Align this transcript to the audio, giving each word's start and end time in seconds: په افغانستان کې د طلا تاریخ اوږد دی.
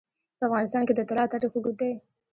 په 0.37 0.43
افغانستان 0.47 0.83
کې 0.87 0.93
د 0.95 1.01
طلا 1.09 1.23
تاریخ 1.33 1.51
اوږد 1.55 1.75
دی. 1.81 1.91